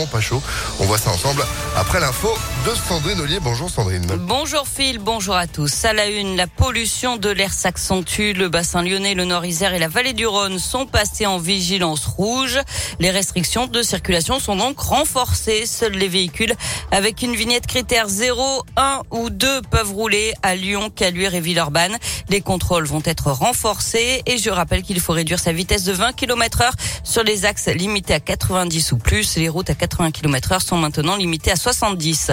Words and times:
clairement 0.00 0.06
pas 0.06 0.20
chaud. 0.20 0.42
On 0.78 0.84
voit 0.84 0.98
ça 0.98 1.10
ensemble 1.10 1.44
après 1.76 2.00
l'info 2.00 2.28
de 2.66 2.74
Sandrine 2.74 3.20
Ollier. 3.20 3.38
Bonjour 3.40 3.70
Sandrine. 3.70 4.06
Bonjour 4.20 4.66
Phil, 4.66 4.98
bonjour 4.98 5.34
à 5.34 5.46
tous. 5.46 5.84
À 5.84 5.92
la 5.92 6.06
une, 6.06 6.36
la 6.36 6.46
pollution 6.46 7.16
de 7.16 7.28
l'air 7.30 7.52
s'accentue. 7.52 8.32
Le 8.34 8.48
bassin 8.48 8.82
lyonnais, 8.82 9.14
le 9.14 9.24
Nord-Isère 9.24 9.74
et 9.74 9.78
la 9.78 9.88
vallée 9.88 10.12
du 10.12 10.26
Rhône 10.26 10.58
sont 10.58 10.86
passés 10.86 11.26
en 11.26 11.38
vigilance 11.38 12.06
rouge. 12.06 12.58
Les 12.98 13.10
restrictions 13.10 13.66
de 13.66 13.82
circulation 13.82 14.40
sont 14.40 14.56
donc 14.56 14.78
renforcées. 14.78 15.66
Seuls 15.66 15.92
les 15.92 16.08
véhicules 16.08 16.54
avec 16.90 17.22
une 17.22 17.34
vignette 17.34 17.66
critère 17.66 18.08
0, 18.08 18.62
1 18.76 19.02
ou 19.10 19.30
2 19.30 19.62
peuvent 19.70 19.92
rouler 19.92 20.32
à 20.42 20.54
Lyon, 20.54 20.90
Caluire 20.90 21.34
et 21.34 21.40
Villeurbanne. 21.40 21.96
Les 22.28 22.40
contrôles 22.40 22.86
vont 22.86 23.02
être 23.04 23.30
renforcés 23.32 24.22
et 24.26 24.38
je 24.38 24.50
rappelle 24.50 24.82
qu'il 24.82 25.00
faut 25.00 25.12
réduire 25.12 25.38
sa 25.38 25.52
vitesse 25.52 25.84
de 25.84 25.92
20 25.92 26.12
km 26.12 26.62
heure 26.62 26.74
sur 27.04 27.22
les 27.22 27.44
axes 27.44 27.68
limités 27.68 28.14
à 28.14 28.20
90 28.20 28.92
ou 28.92 28.98
plus. 28.98 29.36
Les 29.36 29.48
routes 29.48 29.70
à 29.70 29.74
80 29.74 29.89
km 30.10 30.52
heure 30.52 30.62
sont 30.62 30.78
maintenant 30.78 31.16
limitées 31.16 31.50
à 31.50 31.56
70. 31.56 32.30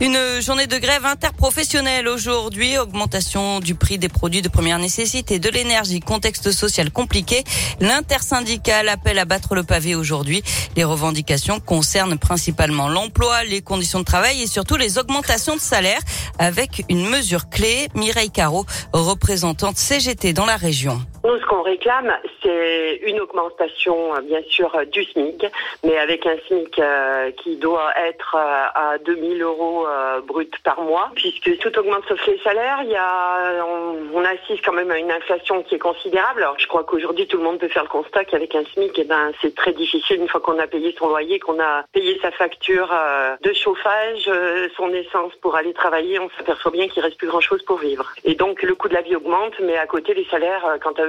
Une 0.00 0.18
journée 0.40 0.66
de 0.66 0.78
grève 0.78 1.04
interprofessionnelle 1.04 2.06
aujourd'hui. 2.06 2.78
Augmentation 2.78 3.60
du 3.60 3.74
prix 3.74 3.98
des 3.98 4.08
produits 4.08 4.42
de 4.42 4.48
première 4.48 4.78
nécessité, 4.78 5.38
de 5.38 5.48
l'énergie, 5.48 6.00
contexte 6.00 6.52
social 6.52 6.92
compliqué. 6.92 7.42
L'intersyndicale 7.80 8.88
appelle 8.88 9.18
à 9.18 9.24
battre 9.24 9.54
le 9.54 9.64
pavé 9.64 9.94
aujourd'hui. 9.94 10.42
Les 10.76 10.84
revendications 10.84 11.58
concernent 11.58 12.18
principalement 12.18 12.88
l'emploi, 12.88 13.42
les 13.44 13.62
conditions 13.62 14.00
de 14.00 14.04
travail 14.04 14.40
et 14.42 14.46
surtout 14.46 14.76
les 14.76 14.98
augmentations 14.98 15.56
de 15.56 15.60
salaire 15.60 16.00
avec 16.38 16.84
une 16.88 17.08
mesure 17.08 17.48
clé. 17.48 17.88
Mireille 17.94 18.30
Caro, 18.30 18.66
représentante 18.92 19.76
CGT 19.76 20.32
dans 20.32 20.46
la 20.46 20.56
région. 20.56 21.00
Nous, 21.24 21.36
ce 21.38 21.44
qu'on 21.46 21.62
réclame, 21.62 22.12
c'est 22.42 23.00
une 23.02 23.20
augmentation, 23.20 24.14
euh, 24.14 24.20
bien 24.20 24.40
sûr, 24.48 24.72
euh, 24.76 24.84
du 24.84 25.02
SMIC, 25.04 25.44
mais 25.82 25.98
avec 25.98 26.24
un 26.26 26.36
SMIC 26.46 26.78
euh, 26.78 27.32
qui 27.32 27.56
doit 27.56 27.92
être 27.98 28.36
à 28.36 28.98
2000 28.98 29.42
euros 29.42 29.86
brut 30.26 30.52
par 30.62 30.80
mois, 30.80 31.10
puisque 31.14 31.58
tout 31.58 31.76
augmente 31.78 32.04
sauf 32.08 32.24
les 32.26 32.38
salaires. 32.38 32.80
Il 32.84 32.90
y 32.90 32.96
a, 32.96 33.64
on, 33.64 34.24
assiste 34.24 34.64
quand 34.64 34.72
même 34.72 34.90
à 34.90 34.98
une 34.98 35.10
inflation 35.10 35.62
qui 35.62 35.76
est 35.76 35.78
considérable. 35.78 36.42
Alors, 36.42 36.58
je 36.58 36.66
crois 36.66 36.84
qu'aujourd'hui, 36.84 37.26
tout 37.26 37.38
le 37.38 37.44
monde 37.44 37.58
peut 37.58 37.68
faire 37.68 37.84
le 37.84 37.88
constat 37.88 38.24
qu'avec 38.24 38.54
un 38.54 38.64
SMIC, 38.74 38.92
eh 38.98 39.04
ben, 39.04 39.32
c'est 39.40 39.54
très 39.54 39.72
difficile 39.72 40.20
une 40.20 40.28
fois 40.28 40.40
qu'on 40.40 40.58
a 40.58 40.66
payé 40.66 40.94
son 40.98 41.08
loyer, 41.08 41.38
qu'on 41.38 41.58
a 41.60 41.84
payé 41.92 42.18
sa 42.20 42.30
facture 42.30 42.94
de 43.40 43.52
chauffage, 43.52 44.30
son 44.76 44.92
essence 44.92 45.34
pour 45.40 45.56
aller 45.56 45.72
travailler. 45.72 46.18
On 46.18 46.28
s'aperçoit 46.36 46.70
bien 46.70 46.88
qu'il 46.88 47.02
reste 47.02 47.16
plus 47.16 47.28
grand 47.28 47.40
chose 47.40 47.62
pour 47.64 47.78
vivre. 47.78 48.12
Et 48.24 48.34
donc, 48.34 48.62
le 48.62 48.74
coût 48.74 48.88
de 48.88 48.94
la 48.94 49.02
vie 49.02 49.16
augmente, 49.16 49.54
mais 49.60 49.78
à 49.78 49.86
côté, 49.86 50.14
les 50.14 50.26
salaires, 50.26 50.76
quant 50.82 50.92
à 50.92 51.07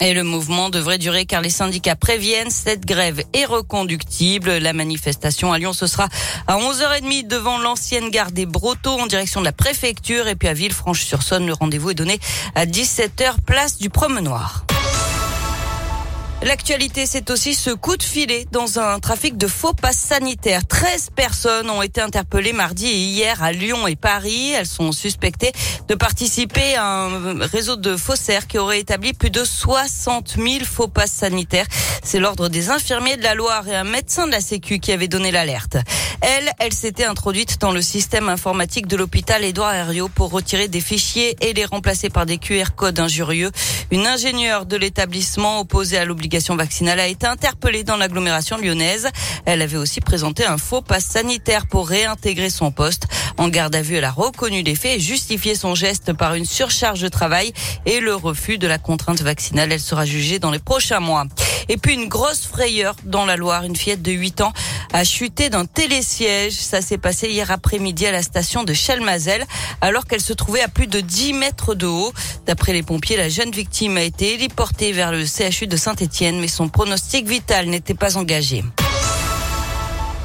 Et 0.00 0.14
le 0.14 0.22
mouvement 0.22 0.70
devrait 0.70 0.98
durer 0.98 1.26
car 1.26 1.40
les 1.40 1.50
syndicats 1.50 1.96
préviennent 1.96 2.50
cette 2.50 2.86
grève 2.86 3.20
est 3.32 3.46
reconductible. 3.46 4.58
La 4.58 4.72
manifestation 4.72 5.52
à 5.52 5.58
Lyon, 5.58 5.72
ce 5.72 5.88
sera 5.88 6.08
à 6.46 6.56
11h30 6.56 7.26
devant 7.26 7.58
l'ancienne 7.58 8.10
gare 8.10 8.30
des 8.30 8.46
Brotteaux 8.46 8.98
en 9.00 9.06
direction 9.06 9.40
de 9.40 9.46
la 9.46 9.52
préfecture 9.52 10.28
et 10.28 10.36
puis 10.36 10.46
à 10.46 10.52
Villefranche-sur-Saône. 10.52 11.46
Le 11.46 11.52
rendez-vous 11.52 11.90
est 11.90 11.94
donné 11.94 12.20
à 12.54 12.64
17h 12.64 13.40
place 13.44 13.78
du 13.78 13.90
Promenoir. 13.90 14.67
L'actualité, 16.42 17.04
c'est 17.04 17.30
aussi 17.30 17.52
ce 17.52 17.70
coup 17.70 17.96
de 17.96 18.02
filet 18.02 18.46
dans 18.52 18.78
un 18.78 19.00
trafic 19.00 19.36
de 19.36 19.48
faux 19.48 19.72
passes 19.72 19.98
sanitaires. 19.98 20.64
13 20.66 21.10
personnes 21.16 21.68
ont 21.68 21.82
été 21.82 22.00
interpellées 22.00 22.52
mardi 22.52 22.86
et 22.86 22.96
hier 22.96 23.42
à 23.42 23.50
Lyon 23.50 23.88
et 23.88 23.96
Paris. 23.96 24.52
Elles 24.52 24.66
sont 24.66 24.92
suspectées 24.92 25.50
de 25.88 25.96
participer 25.96 26.76
à 26.76 26.84
un 26.84 27.44
réseau 27.44 27.74
de 27.74 27.96
faussaires 27.96 28.46
qui 28.46 28.56
aurait 28.56 28.78
établi 28.78 29.14
plus 29.14 29.30
de 29.30 29.42
60 29.42 30.36
000 30.36 30.64
faux 30.64 30.86
passes 30.86 31.10
sanitaires. 31.10 31.66
C'est 32.04 32.20
l'ordre 32.20 32.48
des 32.48 32.70
infirmiers 32.70 33.16
de 33.16 33.24
la 33.24 33.34
Loire 33.34 33.66
et 33.66 33.74
un 33.74 33.84
médecin 33.84 34.26
de 34.26 34.32
la 34.32 34.40
Sécu 34.40 34.78
qui 34.78 34.92
avait 34.92 35.08
donné 35.08 35.32
l'alerte. 35.32 35.76
Elle, 36.20 36.50
elle 36.58 36.72
s'était 36.72 37.04
introduite 37.04 37.60
dans 37.60 37.70
le 37.70 37.80
système 37.80 38.28
informatique 38.28 38.88
de 38.88 38.96
l'hôpital 38.96 39.44
Édouard 39.44 39.74
Herriot 39.74 40.08
pour 40.08 40.30
retirer 40.30 40.66
des 40.66 40.80
fichiers 40.80 41.36
et 41.40 41.52
les 41.52 41.64
remplacer 41.64 42.10
par 42.10 42.26
des 42.26 42.38
QR 42.38 42.74
codes 42.74 42.98
injurieux. 42.98 43.52
Une 43.92 44.06
ingénieure 44.06 44.66
de 44.66 44.76
l'établissement 44.76 45.60
opposée 45.60 45.96
à 45.96 46.04
l'obligation 46.04 46.56
vaccinale 46.56 46.98
a 46.98 47.06
été 47.06 47.26
interpellée 47.26 47.84
dans 47.84 47.96
l'agglomération 47.96 48.58
lyonnaise. 48.58 49.08
Elle 49.44 49.62
avait 49.62 49.76
aussi 49.76 50.00
présenté 50.00 50.44
un 50.44 50.58
faux 50.58 50.82
pass 50.82 51.04
sanitaire 51.04 51.66
pour 51.68 51.88
réintégrer 51.88 52.50
son 52.50 52.72
poste. 52.72 53.06
En 53.36 53.48
garde 53.48 53.76
à 53.76 53.82
vue, 53.82 53.96
elle 53.96 54.04
a 54.04 54.10
reconnu 54.10 54.62
les 54.62 54.74
faits 54.74 54.96
et 54.96 55.00
justifié 55.00 55.54
son 55.54 55.76
geste 55.76 56.12
par 56.12 56.34
une 56.34 56.46
surcharge 56.46 57.00
de 57.00 57.08
travail 57.08 57.52
et 57.86 58.00
le 58.00 58.16
refus 58.16 58.58
de 58.58 58.66
la 58.66 58.78
contrainte 58.78 59.22
vaccinale. 59.22 59.70
Elle 59.72 59.80
sera 59.80 60.04
jugée 60.04 60.40
dans 60.40 60.50
les 60.50 60.58
prochains 60.58 61.00
mois. 61.00 61.26
Et 61.68 61.76
puis 61.76 61.94
une 61.94 62.08
grosse 62.08 62.46
frayeur 62.46 62.96
dans 63.04 63.26
la 63.26 63.36
Loire. 63.36 63.64
Une 63.64 63.76
fillette 63.76 64.02
de 64.02 64.12
8 64.12 64.40
ans 64.40 64.52
a 64.92 65.04
chuté 65.04 65.50
d'un 65.50 65.64
télésiège. 65.64 66.54
Ça 66.54 66.80
s'est 66.80 66.98
passé 66.98 67.28
hier 67.28 67.50
après-midi 67.50 68.06
à 68.06 68.12
la 68.12 68.22
station 68.22 68.64
de 68.64 68.72
Chalmazel 68.72 69.44
alors 69.80 70.06
qu'elle 70.06 70.20
se 70.20 70.32
trouvait 70.32 70.62
à 70.62 70.68
plus 70.68 70.86
de 70.86 71.00
10 71.00 71.32
mètres 71.34 71.74
de 71.74 71.86
haut. 71.86 72.12
D'après 72.46 72.72
les 72.72 72.82
pompiers, 72.82 73.16
la 73.16 73.28
jeune 73.28 73.50
victime 73.50 73.96
a 73.96 74.02
été 74.02 74.34
héliportée 74.34 74.92
vers 74.92 75.12
le 75.12 75.24
CHU 75.24 75.66
de 75.66 75.76
Saint-Etienne 75.76 76.40
mais 76.40 76.48
son 76.48 76.68
pronostic 76.68 77.26
vital 77.26 77.66
n'était 77.66 77.94
pas 77.94 78.16
engagé. 78.16 78.64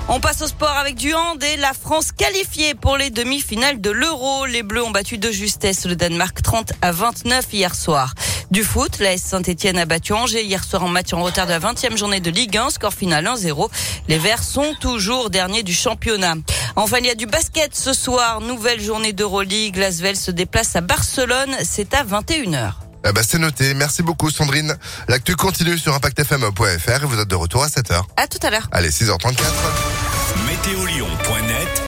On 0.09 0.19
passe 0.19 0.41
au 0.41 0.47
sport 0.47 0.75
avec 0.77 0.95
du 0.95 1.13
hand 1.13 1.41
et 1.41 1.55
la 1.57 1.71
France 1.73 2.11
qualifiée 2.11 2.75
pour 2.75 2.97
les 2.97 3.09
demi-finales 3.09 3.79
de 3.79 3.89
l'Euro. 3.89 4.45
Les 4.45 4.61
Bleus 4.61 4.83
ont 4.83 4.91
battu 4.91 5.17
de 5.17 5.31
justesse 5.31 5.85
le 5.85 5.95
Danemark 5.95 6.41
30 6.41 6.73
à 6.81 6.91
29 6.91 7.45
hier 7.53 7.73
soir. 7.73 8.13
Du 8.53 8.63
foot, 8.63 8.99
la 8.99 9.17
Saint-Etienne 9.17 9.79
a 9.79 9.85
battu 9.85 10.13
Angers 10.13 10.43
hier 10.43 10.63
soir 10.63 10.83
en 10.83 10.87
match 10.87 11.11
en 11.11 11.23
retard 11.23 11.47
de 11.47 11.51
la 11.53 11.59
20e 11.59 11.97
journée 11.97 12.19
de 12.19 12.29
Ligue 12.29 12.55
1, 12.55 12.69
score 12.69 12.93
final 12.93 13.25
1-0. 13.25 13.67
Les 14.07 14.19
Verts 14.19 14.43
sont 14.43 14.75
toujours 14.79 15.31
derniers 15.31 15.63
du 15.63 15.73
championnat. 15.73 16.35
Enfin, 16.75 16.97
il 16.99 17.07
y 17.07 17.09
a 17.09 17.15
du 17.15 17.25
basket 17.25 17.75
ce 17.75 17.93
soir, 17.93 18.41
nouvelle 18.41 18.79
journée 18.79 19.11
d'Euroleague. 19.11 19.77
Lasvel 19.77 20.15
se 20.15 20.29
déplace 20.29 20.75
à 20.75 20.81
Barcelone, 20.81 21.49
c'est 21.63 21.95
à 21.95 22.03
21h. 22.03 22.73
Eh 23.09 23.11
ben, 23.11 23.23
c'est 23.27 23.39
noté. 23.39 23.73
Merci 23.73 24.03
beaucoup, 24.03 24.29
Sandrine. 24.29 24.77
L'actu 25.07 25.35
continue 25.35 25.79
sur 25.79 25.95
ImpactFM.fr 25.95 27.03
et 27.03 27.07
vous 27.07 27.19
êtes 27.19 27.27
de 27.27 27.35
retour 27.35 27.63
à 27.63 27.69
7h. 27.69 28.03
À 28.17 28.27
tout 28.27 28.37
à 28.45 28.51
l'heure. 28.51 28.67
Allez, 28.71 28.91
6h34. 28.91 29.33
Météolion.net 30.45 31.81